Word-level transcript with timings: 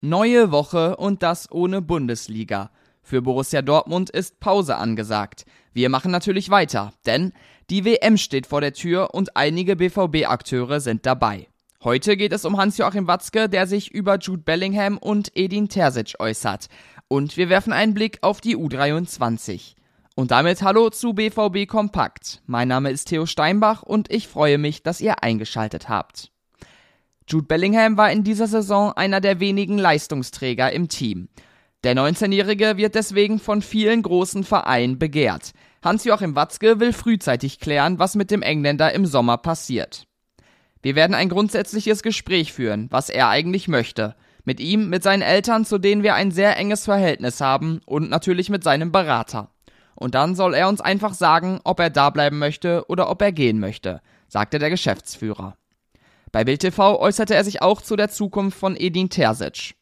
Neue 0.00 0.52
Woche 0.52 0.94
und 0.94 1.24
das 1.24 1.50
ohne 1.50 1.82
Bundesliga. 1.82 2.70
Für 3.02 3.20
Borussia 3.20 3.62
Dortmund 3.62 4.10
ist 4.10 4.38
Pause 4.38 4.76
angesagt. 4.76 5.44
Wir 5.72 5.88
machen 5.88 6.12
natürlich 6.12 6.50
weiter, 6.50 6.92
denn 7.04 7.32
die 7.68 7.84
WM 7.84 8.16
steht 8.16 8.46
vor 8.46 8.60
der 8.60 8.74
Tür 8.74 9.12
und 9.12 9.36
einige 9.36 9.74
BVB-Akteure 9.74 10.78
sind 10.78 11.04
dabei. 11.04 11.48
Heute 11.82 12.16
geht 12.16 12.32
es 12.32 12.44
um 12.44 12.56
Hans-Joachim 12.56 13.08
Watzke, 13.08 13.48
der 13.48 13.66
sich 13.66 13.90
über 13.90 14.18
Jude 14.18 14.44
Bellingham 14.44 14.98
und 14.98 15.32
Edin 15.34 15.68
Terzic 15.68 16.14
äußert. 16.20 16.68
Und 17.08 17.36
wir 17.36 17.48
werfen 17.48 17.72
einen 17.72 17.94
Blick 17.94 18.18
auf 18.20 18.40
die 18.40 18.56
U23. 18.56 19.74
Und 20.14 20.30
damit 20.30 20.62
hallo 20.62 20.90
zu 20.90 21.12
BVB 21.12 21.66
Kompakt. 21.66 22.40
Mein 22.46 22.68
Name 22.68 22.92
ist 22.92 23.06
Theo 23.06 23.26
Steinbach 23.26 23.82
und 23.82 24.12
ich 24.12 24.28
freue 24.28 24.58
mich, 24.58 24.84
dass 24.84 25.00
ihr 25.00 25.24
eingeschaltet 25.24 25.88
habt. 25.88 26.30
Jude 27.30 27.46
Bellingham 27.46 27.98
war 27.98 28.10
in 28.10 28.24
dieser 28.24 28.46
Saison 28.46 28.92
einer 28.92 29.20
der 29.20 29.38
wenigen 29.38 29.76
Leistungsträger 29.76 30.72
im 30.72 30.88
Team. 30.88 31.28
Der 31.84 31.94
19-Jährige 31.94 32.78
wird 32.78 32.94
deswegen 32.94 33.38
von 33.38 33.60
vielen 33.60 34.00
großen 34.00 34.44
Vereinen 34.44 34.98
begehrt. 34.98 35.52
Hans-Joachim 35.84 36.34
Watzke 36.34 36.80
will 36.80 36.94
frühzeitig 36.94 37.60
klären, 37.60 37.98
was 37.98 38.14
mit 38.14 38.30
dem 38.30 38.40
Engländer 38.40 38.94
im 38.94 39.04
Sommer 39.04 39.36
passiert. 39.36 40.06
Wir 40.80 40.94
werden 40.94 41.14
ein 41.14 41.28
grundsätzliches 41.28 42.02
Gespräch 42.02 42.54
führen, 42.54 42.88
was 42.90 43.10
er 43.10 43.28
eigentlich 43.28 43.68
möchte. 43.68 44.16
Mit 44.44 44.58
ihm, 44.58 44.88
mit 44.88 45.02
seinen 45.02 45.22
Eltern, 45.22 45.66
zu 45.66 45.76
denen 45.76 46.02
wir 46.02 46.14
ein 46.14 46.30
sehr 46.30 46.56
enges 46.56 46.86
Verhältnis 46.86 47.42
haben 47.42 47.82
und 47.84 48.08
natürlich 48.08 48.48
mit 48.48 48.64
seinem 48.64 48.90
Berater. 48.90 49.50
Und 49.94 50.14
dann 50.14 50.34
soll 50.34 50.54
er 50.54 50.68
uns 50.68 50.80
einfach 50.80 51.12
sagen, 51.12 51.60
ob 51.64 51.78
er 51.78 51.90
da 51.90 52.08
bleiben 52.08 52.38
möchte 52.38 52.86
oder 52.88 53.10
ob 53.10 53.20
er 53.20 53.32
gehen 53.32 53.60
möchte, 53.60 54.00
sagte 54.28 54.58
der 54.58 54.70
Geschäftsführer. 54.70 55.57
Bei 56.32 56.44
Bild 56.44 56.60
TV 56.60 57.00
äußerte 57.00 57.34
er 57.34 57.44
sich 57.44 57.62
auch 57.62 57.80
zu 57.80 57.96
der 57.96 58.10
Zukunft 58.10 58.58
von 58.58 58.76
Edin 58.76 59.08
Terzic. 59.08 59.74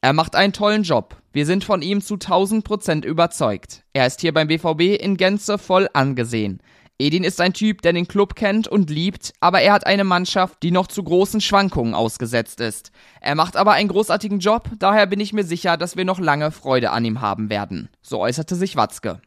Er 0.00 0.12
macht 0.12 0.36
einen 0.36 0.52
tollen 0.52 0.82
Job. 0.82 1.16
Wir 1.32 1.46
sind 1.46 1.64
von 1.64 1.82
ihm 1.82 2.00
zu 2.00 2.14
1000 2.14 2.64
Prozent 2.64 3.04
überzeugt. 3.04 3.84
Er 3.92 4.06
ist 4.06 4.20
hier 4.20 4.32
beim 4.32 4.48
BVB 4.48 5.00
in 5.00 5.16
Gänze 5.16 5.58
voll 5.58 5.88
angesehen. 5.92 6.60
Edin 7.00 7.22
ist 7.22 7.40
ein 7.40 7.52
Typ, 7.52 7.82
der 7.82 7.92
den 7.92 8.08
Club 8.08 8.34
kennt 8.34 8.66
und 8.66 8.90
liebt, 8.90 9.32
aber 9.38 9.60
er 9.60 9.72
hat 9.72 9.86
eine 9.86 10.02
Mannschaft, 10.02 10.62
die 10.64 10.72
noch 10.72 10.88
zu 10.88 11.04
großen 11.04 11.40
Schwankungen 11.40 11.94
ausgesetzt 11.94 12.60
ist. 12.60 12.90
Er 13.20 13.36
macht 13.36 13.56
aber 13.56 13.72
einen 13.72 13.88
großartigen 13.88 14.40
Job, 14.40 14.68
daher 14.80 15.06
bin 15.06 15.20
ich 15.20 15.32
mir 15.32 15.44
sicher, 15.44 15.76
dass 15.76 15.96
wir 15.96 16.04
noch 16.04 16.18
lange 16.18 16.50
Freude 16.50 16.90
an 16.90 17.04
ihm 17.04 17.20
haben 17.20 17.50
werden. 17.50 17.88
So 18.02 18.18
äußerte 18.18 18.56
sich 18.56 18.74
Watzke. 18.74 19.20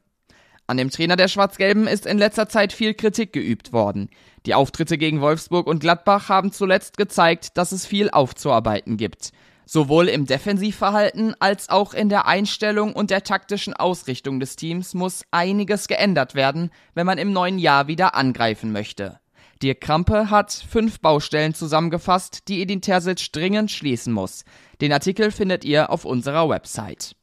An 0.72 0.78
dem 0.78 0.90
Trainer 0.90 1.18
der 1.18 1.28
Schwarz-Gelben 1.28 1.86
ist 1.86 2.06
in 2.06 2.18
letzter 2.18 2.48
Zeit 2.48 2.72
viel 2.72 2.94
Kritik 2.94 3.34
geübt 3.34 3.74
worden. 3.74 4.10
Die 4.46 4.54
Auftritte 4.54 4.98
gegen 4.98 5.20
Wolfsburg 5.20 5.68
und 5.68 5.82
Gladbach 5.82 6.30
haben 6.30 6.54
zuletzt 6.54 6.96
gezeigt, 6.96 7.58
dass 7.58 7.74
es 7.74 7.86
viel 7.86 8.10
aufzuarbeiten 8.10 8.96
gibt. 8.96 9.34
Sowohl 9.66 10.08
im 10.08 10.26
Defensivverhalten 10.28 11.36
als 11.42 11.68
auch 11.68 11.94
in 11.94 12.08
der 12.08 12.26
Einstellung 12.26 12.94
und 12.94 13.10
der 13.10 13.26
taktischen 13.26 13.74
Ausrichtung 13.74 14.40
des 14.40 14.56
Teams 14.56 14.94
muss 14.94 15.24
einiges 15.30 15.90
geändert 15.90 16.36
werden, 16.36 16.72
wenn 16.94 17.06
man 17.06 17.18
im 17.18 17.34
neuen 17.34 17.60
Jahr 17.60 17.88
wieder 17.88 18.16
angreifen 18.16 18.72
möchte. 18.72 19.20
Dirk 19.62 19.82
Krampe 19.82 20.30
hat 20.30 20.54
fünf 20.54 21.02
Baustellen 21.02 21.54
zusammengefasst, 21.54 22.48
die 22.48 22.62
Edin 22.62 22.80
Terzic 22.80 23.34
dringend 23.34 23.72
schließen 23.72 24.14
muss. 24.14 24.46
Den 24.80 24.94
Artikel 24.94 25.32
findet 25.32 25.66
ihr 25.66 25.90
auf 25.90 26.06
unserer 26.06 26.48
Website. 26.48 27.18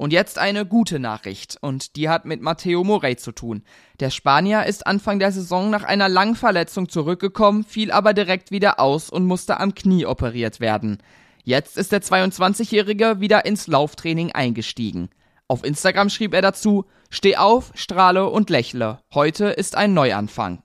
Und 0.00 0.14
jetzt 0.14 0.38
eine 0.38 0.64
gute 0.64 0.98
Nachricht, 0.98 1.58
und 1.60 1.94
die 1.94 2.08
hat 2.08 2.24
mit 2.24 2.40
Matteo 2.40 2.82
Morey 2.84 3.16
zu 3.16 3.32
tun. 3.32 3.64
Der 4.00 4.08
Spanier 4.08 4.64
ist 4.64 4.86
Anfang 4.86 5.18
der 5.18 5.30
Saison 5.30 5.68
nach 5.68 5.84
einer 5.84 6.08
langen 6.08 6.36
Verletzung 6.36 6.88
zurückgekommen, 6.88 7.64
fiel 7.64 7.92
aber 7.92 8.14
direkt 8.14 8.50
wieder 8.50 8.80
aus 8.80 9.10
und 9.10 9.26
musste 9.26 9.60
am 9.60 9.74
Knie 9.74 10.06
operiert 10.06 10.58
werden. 10.58 11.02
Jetzt 11.44 11.76
ist 11.76 11.92
der 11.92 12.00
22-Jährige 12.00 13.20
wieder 13.20 13.44
ins 13.44 13.66
Lauftraining 13.66 14.32
eingestiegen. 14.32 15.10
Auf 15.48 15.64
Instagram 15.64 16.08
schrieb 16.08 16.32
er 16.32 16.40
dazu, 16.40 16.86
Steh 17.10 17.36
auf, 17.36 17.70
strahle 17.74 18.30
und 18.30 18.48
lächle. 18.48 19.00
Heute 19.12 19.48
ist 19.48 19.76
ein 19.76 19.92
Neuanfang. 19.92 20.62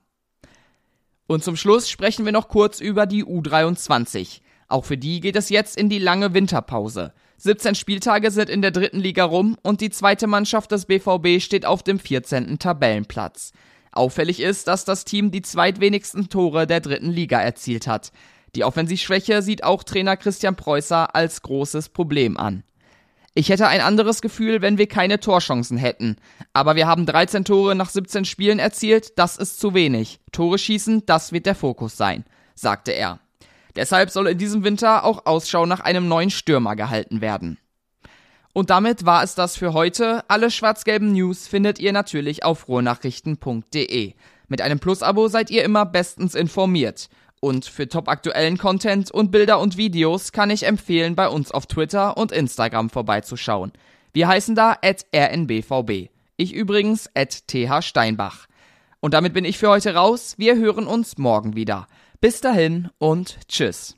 Und 1.26 1.44
zum 1.44 1.56
Schluss 1.56 1.90
sprechen 1.90 2.24
wir 2.24 2.32
noch 2.32 2.48
kurz 2.48 2.80
über 2.80 3.04
die 3.04 3.22
U23. 3.22 4.40
Auch 4.68 4.86
für 4.86 4.96
die 4.96 5.20
geht 5.20 5.36
es 5.36 5.50
jetzt 5.50 5.76
in 5.76 5.90
die 5.90 5.98
lange 5.98 6.32
Winterpause. 6.32 7.12
17 7.38 7.74
Spieltage 7.74 8.30
sind 8.30 8.48
in 8.48 8.62
der 8.62 8.70
dritten 8.70 8.98
Liga 8.98 9.24
rum 9.24 9.56
und 9.62 9.80
die 9.80 9.90
zweite 9.90 10.26
Mannschaft 10.26 10.72
des 10.72 10.86
BVB 10.86 11.40
steht 11.40 11.66
auf 11.66 11.82
dem 11.82 11.98
14. 11.98 12.58
Tabellenplatz. 12.58 13.52
Auffällig 13.92 14.40
ist, 14.40 14.68
dass 14.68 14.84
das 14.84 15.04
Team 15.04 15.30
die 15.30 15.42
zweitwenigsten 15.42 16.28
Tore 16.28 16.66
der 16.66 16.80
dritten 16.80 17.10
Liga 17.10 17.40
erzielt 17.40 17.86
hat. 17.86 18.12
Die 18.54 18.64
Offensivschwäche 18.64 19.42
sieht 19.42 19.64
auch 19.64 19.84
Trainer 19.84 20.16
Christian 20.16 20.56
Preußer 20.56 21.14
als 21.14 21.42
großes 21.42 21.90
Problem 21.90 22.38
an. 22.38 22.62
Ich 23.34 23.50
hätte 23.50 23.68
ein 23.68 23.82
anderes 23.82 24.22
Gefühl, 24.22 24.62
wenn 24.62 24.78
wir 24.78 24.86
keine 24.86 25.20
Torchancen 25.20 25.76
hätten. 25.76 26.16
Aber 26.54 26.74
wir 26.74 26.86
haben 26.86 27.04
13 27.04 27.44
Tore 27.44 27.74
nach 27.74 27.90
17 27.90 28.24
Spielen 28.24 28.58
erzielt, 28.58 29.18
das 29.18 29.36
ist 29.36 29.60
zu 29.60 29.74
wenig. 29.74 30.20
Tore 30.32 30.56
schießen, 30.56 31.04
das 31.04 31.32
wird 31.32 31.44
der 31.44 31.54
Fokus 31.54 31.98
sein, 31.98 32.24
sagte 32.54 32.92
er. 32.92 33.20
Deshalb 33.76 34.10
soll 34.10 34.28
in 34.28 34.38
diesem 34.38 34.64
Winter 34.64 35.04
auch 35.04 35.26
Ausschau 35.26 35.66
nach 35.66 35.80
einem 35.80 36.08
neuen 36.08 36.30
Stürmer 36.30 36.76
gehalten 36.76 37.20
werden. 37.20 37.58
Und 38.54 38.70
damit 38.70 39.04
war 39.04 39.22
es 39.22 39.34
das 39.34 39.56
für 39.56 39.74
heute. 39.74 40.24
Alle 40.28 40.50
schwarz-gelben 40.50 41.12
News 41.12 41.46
findet 41.46 41.78
ihr 41.78 41.92
natürlich 41.92 42.42
auf 42.42 42.68
ruhrnachrichten.de. 42.68 44.14
Mit 44.48 44.62
einem 44.62 44.78
Plus-Abo 44.78 45.28
seid 45.28 45.50
ihr 45.50 45.62
immer 45.62 45.84
bestens 45.84 46.34
informiert. 46.34 47.10
Und 47.40 47.66
für 47.66 47.86
topaktuellen 47.86 48.56
Content 48.56 49.10
und 49.10 49.30
Bilder 49.30 49.60
und 49.60 49.76
Videos 49.76 50.32
kann 50.32 50.48
ich 50.48 50.64
empfehlen, 50.64 51.14
bei 51.14 51.28
uns 51.28 51.50
auf 51.50 51.66
Twitter 51.66 52.16
und 52.16 52.32
Instagram 52.32 52.88
vorbeizuschauen. 52.88 53.72
Wir 54.14 54.26
heißen 54.26 54.54
da 54.54 54.78
rnbvb. 54.82 56.08
Ich 56.38 56.54
übrigens 56.54 57.10
thsteinbach. 57.14 58.46
Und 59.00 59.12
damit 59.12 59.34
bin 59.34 59.44
ich 59.44 59.58
für 59.58 59.68
heute 59.68 59.94
raus. 59.94 60.36
Wir 60.38 60.56
hören 60.56 60.86
uns 60.86 61.18
morgen 61.18 61.54
wieder. 61.54 61.86
Bis 62.20 62.40
dahin 62.40 62.88
und 62.98 63.38
tschüss. 63.48 63.96